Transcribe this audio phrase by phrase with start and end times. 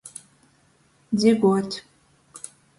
[1.19, 1.71] Dziguot.